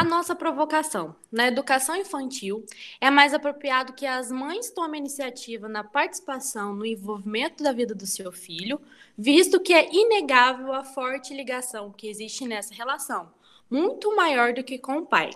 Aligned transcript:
A 0.00 0.04
nossa 0.04 0.34
provocação. 0.34 1.14
Na 1.30 1.46
educação 1.46 1.94
infantil, 1.94 2.64
é 3.02 3.10
mais 3.10 3.34
apropriado 3.34 3.92
que 3.92 4.06
as 4.06 4.32
mães 4.32 4.70
tomem 4.70 4.98
iniciativa 4.98 5.68
na 5.68 5.84
participação 5.84 6.72
no 6.72 6.86
envolvimento 6.86 7.62
da 7.62 7.70
vida 7.70 7.94
do 7.94 8.06
seu 8.06 8.32
filho, 8.32 8.80
visto 9.14 9.60
que 9.60 9.74
é 9.74 9.94
inegável 9.94 10.72
a 10.72 10.82
forte 10.82 11.34
ligação 11.34 11.92
que 11.92 12.08
existe 12.08 12.48
nessa 12.48 12.72
relação, 12.72 13.30
muito 13.70 14.16
maior 14.16 14.54
do 14.54 14.64
que 14.64 14.78
com 14.78 14.96
o 14.96 15.06
pai. 15.06 15.32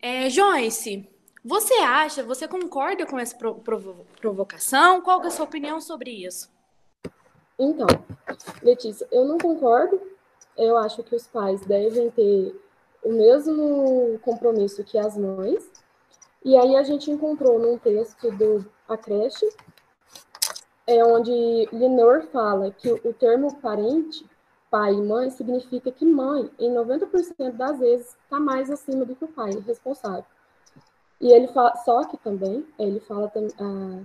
É, 0.00 0.28
Joyce, 0.28 1.08
você 1.44 1.74
acha, 1.74 2.24
você 2.24 2.48
concorda 2.48 3.06
com 3.06 3.20
essa 3.20 3.36
provo 3.36 4.04
provocação? 4.20 5.00
Qual 5.00 5.22
é 5.22 5.28
a 5.28 5.30
sua 5.30 5.44
opinião 5.44 5.80
sobre 5.80 6.10
isso? 6.10 6.50
Então, 7.56 7.86
Letícia, 8.60 9.06
eu 9.12 9.24
não 9.24 9.38
concordo. 9.38 10.02
Eu 10.56 10.76
acho 10.76 11.04
que 11.04 11.14
os 11.14 11.28
pais 11.28 11.60
devem 11.60 12.10
ter 12.10 12.60
o 13.02 13.12
mesmo 13.12 14.18
compromisso 14.20 14.84
que 14.84 14.98
as 14.98 15.16
mães. 15.16 15.70
E 16.44 16.56
aí 16.56 16.76
a 16.76 16.82
gente 16.82 17.10
encontrou 17.10 17.58
num 17.58 17.78
texto 17.78 18.30
do 18.32 18.64
A 18.88 18.96
Creche, 18.96 19.48
é 20.86 21.04
onde 21.04 21.68
Lenor 21.72 22.22
fala 22.32 22.70
que 22.72 22.90
o 22.90 23.12
termo 23.14 23.54
parente, 23.60 24.26
pai 24.70 24.92
e 24.92 25.02
mãe, 25.02 25.30
significa 25.30 25.92
que 25.92 26.04
mãe, 26.04 26.50
em 26.58 26.72
90% 26.74 27.52
das 27.52 27.78
vezes, 27.78 28.16
está 28.24 28.40
mais 28.40 28.70
acima 28.70 29.04
do 29.04 29.14
que 29.14 29.24
o 29.24 29.28
pai 29.28 29.50
responsável. 29.66 30.24
E 31.20 31.32
ele 31.32 31.46
fala, 31.48 31.76
só 31.76 32.04
que 32.04 32.16
também, 32.16 32.66
ele 32.78 32.98
fala 33.00 33.30
ah, 33.60 34.02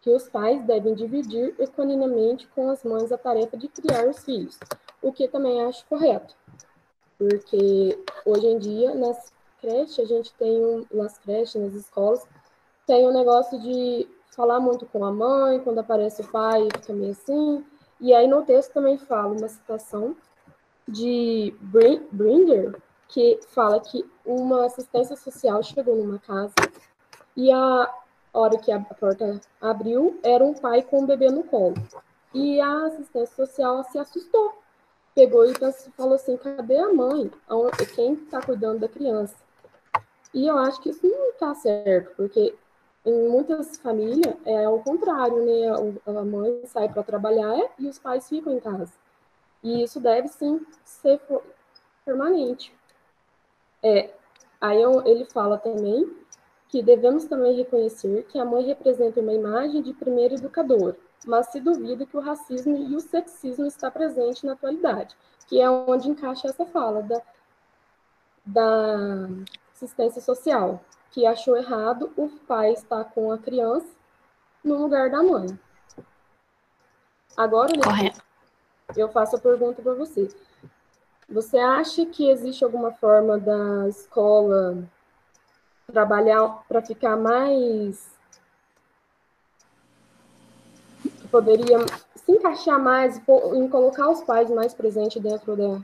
que 0.00 0.10
os 0.10 0.28
pais 0.28 0.62
devem 0.64 0.94
dividir 0.94 1.54
equanimemente 1.58 2.46
com 2.48 2.68
as 2.70 2.82
mães 2.82 3.12
a 3.12 3.16
tarefa 3.16 3.56
de 3.56 3.68
criar 3.68 4.08
os 4.08 4.24
filhos, 4.24 4.58
o 5.00 5.12
que 5.12 5.28
também 5.28 5.64
acho 5.64 5.86
correto. 5.86 6.34
Porque 7.28 7.98
hoje 8.26 8.46
em 8.46 8.58
dia, 8.58 8.94
nas 8.94 9.32
creches, 9.58 9.98
a 9.98 10.04
gente 10.04 10.34
tem, 10.34 10.62
um, 10.62 10.84
nas 10.92 11.16
creches, 11.16 11.54
nas 11.54 11.72
escolas, 11.72 12.26
tem 12.86 13.06
um 13.08 13.12
negócio 13.14 13.58
de 13.60 14.06
falar 14.36 14.60
muito 14.60 14.84
com 14.84 15.02
a 15.04 15.10
mãe, 15.10 15.58
quando 15.60 15.78
aparece 15.78 16.20
o 16.20 16.30
pai, 16.30 16.68
fica 16.74 16.92
meio 16.92 17.12
assim. 17.12 17.64
E 17.98 18.12
aí 18.12 18.26
no 18.26 18.42
texto 18.42 18.74
também 18.74 18.98
fala 18.98 19.32
uma 19.32 19.48
citação 19.48 20.14
de 20.86 21.54
Brinder, 22.12 22.78
que 23.08 23.40
fala 23.48 23.80
que 23.80 24.04
uma 24.26 24.66
assistência 24.66 25.16
social 25.16 25.62
chegou 25.62 25.96
numa 25.96 26.18
casa 26.18 26.52
e 27.34 27.50
a 27.50 27.90
hora 28.34 28.58
que 28.58 28.70
a 28.70 28.80
porta 28.80 29.40
abriu, 29.62 30.20
era 30.22 30.44
um 30.44 30.52
pai 30.52 30.82
com 30.82 31.00
um 31.00 31.06
bebê 31.06 31.30
no 31.30 31.44
colo. 31.44 31.74
E 32.34 32.60
a 32.60 32.86
assistência 32.86 33.34
social 33.34 33.82
se 33.84 33.98
assustou, 33.98 34.52
pegou 35.14 35.44
e 35.44 35.54
falou 35.96 36.14
assim: 36.14 36.36
cadê 36.36 36.76
a 36.76 36.92
mãe? 36.92 37.30
Quem 37.94 38.14
está 38.14 38.40
cuidando 38.40 38.80
da 38.80 38.88
criança? 38.88 39.36
E 40.32 40.46
eu 40.46 40.58
acho 40.58 40.80
que 40.80 40.90
isso 40.90 41.06
não 41.06 41.30
está 41.30 41.54
certo, 41.54 42.14
porque 42.16 42.54
em 43.04 43.28
muitas 43.28 43.76
famílias 43.76 44.34
é 44.44 44.68
o 44.68 44.80
contrário, 44.80 45.44
né? 45.44 46.00
A 46.06 46.24
mãe 46.24 46.62
sai 46.66 46.88
para 46.88 47.02
trabalhar 47.02 47.56
e 47.78 47.86
os 47.86 47.98
pais 47.98 48.28
ficam 48.28 48.52
em 48.52 48.60
casa. 48.60 48.92
E 49.62 49.82
isso 49.82 50.00
deve 50.00 50.28
sim 50.28 50.66
ser 50.84 51.20
permanente. 52.04 52.74
É, 53.82 54.10
aí 54.60 54.82
ele 55.04 55.24
fala 55.26 55.58
também 55.58 56.10
que 56.74 56.82
devemos 56.82 57.26
também 57.26 57.54
reconhecer 57.54 58.24
que 58.24 58.36
a 58.36 58.44
mãe 58.44 58.66
representa 58.66 59.20
uma 59.20 59.32
imagem 59.32 59.80
de 59.80 59.92
primeiro 59.92 60.34
educador, 60.34 60.96
mas 61.24 61.46
se 61.46 61.60
duvida 61.60 62.04
que 62.04 62.16
o 62.16 62.20
racismo 62.20 62.76
e 62.76 62.96
o 62.96 63.00
sexismo 63.00 63.64
está 63.64 63.88
presente 63.92 64.44
na 64.44 64.54
atualidade, 64.54 65.16
que 65.46 65.60
é 65.60 65.70
onde 65.70 66.10
encaixa 66.10 66.48
essa 66.48 66.66
fala 66.66 67.00
da, 67.00 67.22
da 68.44 69.28
assistência 69.72 70.20
social, 70.20 70.82
que 71.12 71.24
achou 71.24 71.56
errado 71.56 72.12
o 72.16 72.28
pai 72.28 72.72
estar 72.72 73.04
com 73.04 73.30
a 73.30 73.38
criança 73.38 73.86
no 74.64 74.76
lugar 74.76 75.08
da 75.12 75.22
mãe. 75.22 75.56
Agora, 77.36 77.72
Correto. 77.80 78.20
eu 78.96 79.08
faço 79.10 79.36
a 79.36 79.38
pergunta 79.38 79.80
para 79.80 79.94
você. 79.94 80.28
Você 81.28 81.56
acha 81.56 82.04
que 82.04 82.28
existe 82.28 82.64
alguma 82.64 82.90
forma 82.90 83.38
da 83.38 83.88
escola 83.88 84.84
trabalhar 85.86 86.64
para 86.68 86.82
ficar 86.82 87.16
mais 87.16 88.14
poderia 91.30 91.78
se 92.14 92.30
encaixar 92.30 92.80
mais 92.80 93.20
em 93.54 93.68
colocar 93.68 94.08
os 94.08 94.22
pais 94.22 94.48
mais 94.50 94.72
presentes 94.72 95.20
dentro 95.20 95.56
da, 95.56 95.82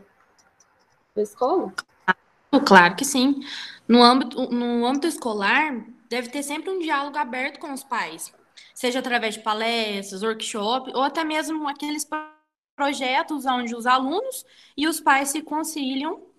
da 1.15 1.23
escola? 1.23 1.73
Claro 2.65 2.95
que 2.95 3.05
sim. 3.05 3.41
No 3.89 4.01
âmbito, 4.01 4.49
no 4.51 4.87
âmbito 4.87 5.09
escolar, 5.09 5.85
deve 6.09 6.29
ter 6.29 6.45
sempre 6.45 6.71
um 6.71 6.79
diálogo 6.79 7.19
aberto 7.19 7.59
com 7.59 7.73
os 7.73 7.83
pais, 7.83 8.33
seja 8.73 9.01
através 9.01 9.35
de 9.35 9.43
palestras, 9.43 10.23
workshops, 10.23 10.95
ou 10.95 11.03
até 11.03 11.25
mesmo 11.25 11.67
aqueles 11.69 12.09
projetos 12.77 13.45
onde 13.45 13.75
os 13.75 13.87
alunos 13.87 14.45
e 14.77 14.87
os 14.87 15.01
pais 15.01 15.31
se 15.31 15.43
conciliam 15.43 16.30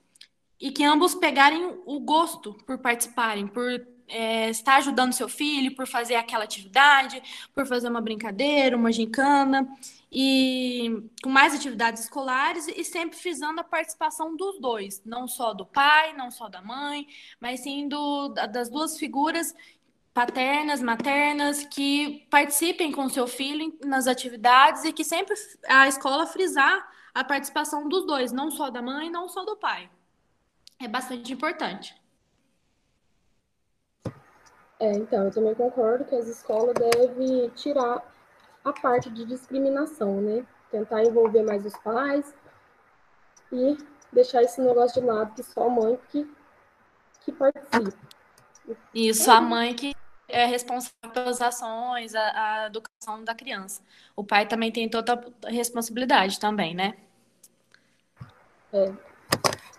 e 0.62 0.72
que 0.72 0.84
ambos 0.84 1.16
pegarem 1.16 1.82
o 1.86 2.00
gosto 2.00 2.54
por 2.66 2.78
participarem, 2.78 3.48
por 3.48 3.86
é, 4.08 4.50
estar 4.50 4.76
ajudando 4.76 5.14
seu 5.14 5.28
filho, 5.28 5.74
por 5.74 5.88
fazer 5.88 6.16
aquela 6.16 6.44
atividade, 6.44 7.22
por 7.56 7.66
fazer 7.66 7.90
uma 7.90 8.02
brincadeira, 8.02 8.78
uma 8.78 8.92
gincana, 8.92 9.68
e 10.12 11.04
com 11.24 11.30
mais 11.30 11.56
atividades 11.56 12.04
escolares 12.04 12.68
e 12.68 12.84
sempre 12.84 13.18
frisando 13.18 13.62
a 13.62 13.64
participação 13.64 14.36
dos 14.36 14.60
dois, 14.60 15.02
não 15.06 15.28
só 15.28 15.54
do 15.54 15.66
pai, 15.66 16.14
não 16.14 16.30
só 16.30 16.50
da 16.50 16.62
mãe, 16.62 17.08
mas 17.40 17.62
sim 17.62 17.88
do, 17.88 18.30
das 18.30 18.70
duas 18.70 19.00
figuras 19.00 19.56
paternas, 20.14 20.82
maternas, 20.82 21.64
que 21.64 22.28
participem 22.30 22.92
com 22.92 23.08
seu 23.10 23.26
filho 23.26 23.74
nas 23.86 24.08
atividades 24.08 24.84
e 24.84 24.92
que 24.92 25.06
sempre 25.06 25.34
a 25.68 25.88
escola 25.88 26.28
frisar 26.28 26.86
a 27.14 27.24
participação 27.24 27.88
dos 27.88 28.06
dois, 28.06 28.32
não 28.32 28.52
só 28.52 28.70
da 28.70 28.82
mãe, 28.82 29.10
não 29.10 29.30
só 29.30 29.46
do 29.46 29.56
pai. 29.56 29.90
É 30.84 30.88
bastante 30.88 31.32
importante. 31.32 31.96
É, 34.80 34.92
então, 34.94 35.26
eu 35.26 35.32
também 35.32 35.54
concordo 35.54 36.06
que 36.06 36.16
as 36.16 36.28
escolas 36.28 36.74
devem 36.74 37.50
tirar 37.50 38.04
a 38.66 38.74
parte 38.74 39.12
de 39.12 39.26
discriminação, 39.26 40.20
né? 40.20 40.44
Tentar 40.72 41.04
envolver 41.04 41.44
mais 41.44 41.64
os 41.64 41.78
pais 41.78 42.34
e 43.52 43.78
deixar 44.12 44.42
esse 44.42 44.60
negócio 44.60 45.00
de 45.00 45.08
lado 45.08 45.36
que 45.36 45.44
só 45.44 45.68
a 45.68 45.70
mãe 45.70 46.00
que, 46.10 46.28
que 47.20 47.32
participa. 47.32 47.94
Isso, 48.94 49.30
a 49.30 49.40
mãe 49.40 49.76
que 49.76 49.96
é 50.28 50.46
responsável 50.46 51.12
pelas 51.14 51.42
ações, 51.42 52.16
a, 52.16 52.64
a 52.64 52.66
educação 52.68 53.24
da 53.24 53.36
criança. 53.36 53.84
O 54.16 54.24
pai 54.24 54.48
também 54.48 54.72
tem 54.72 54.90
toda 54.90 55.14
a 55.46 55.50
responsabilidade 55.50 56.40
também, 56.40 56.74
né? 56.74 56.98
É. 58.74 59.11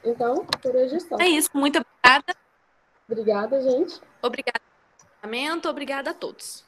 Então, 0.05 0.45
por 0.45 0.75
hoje 0.75 0.97
é 0.97 1.01
só. 1.01 1.17
É 1.21 1.29
isso, 1.29 1.51
muito 1.55 1.79
obrigada. 1.79 2.37
Obrigada, 3.09 3.63
gente. 3.63 4.01
Obrigada. 4.23 4.61
Obrigada 5.69 6.11
a 6.11 6.15
todos. 6.15 6.65